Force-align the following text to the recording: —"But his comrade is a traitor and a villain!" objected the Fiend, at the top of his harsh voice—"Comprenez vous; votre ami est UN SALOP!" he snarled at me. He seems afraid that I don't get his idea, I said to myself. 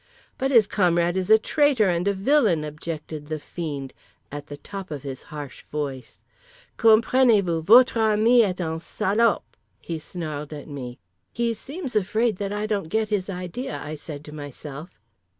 —"But 0.39 0.49
his 0.49 0.65
comrade 0.65 1.15
is 1.15 1.29
a 1.29 1.37
traitor 1.37 1.87
and 1.87 2.07
a 2.07 2.15
villain!" 2.15 2.63
objected 2.63 3.27
the 3.27 3.37
Fiend, 3.37 3.93
at 4.31 4.47
the 4.47 4.57
top 4.57 4.89
of 4.89 5.03
his 5.03 5.21
harsh 5.21 5.63
voice—"Comprenez 5.71 7.43
vous; 7.43 7.61
votre 7.61 7.99
ami 7.99 8.41
est 8.41 8.59
UN 8.59 8.79
SALOP!" 8.79 9.43
he 9.79 9.99
snarled 9.99 10.53
at 10.53 10.67
me. 10.67 10.97
He 11.31 11.53
seems 11.53 11.95
afraid 11.95 12.37
that 12.37 12.51
I 12.51 12.65
don't 12.65 12.89
get 12.89 13.09
his 13.09 13.29
idea, 13.29 13.77
I 13.79 13.93
said 13.93 14.25
to 14.25 14.31
myself. 14.31 14.89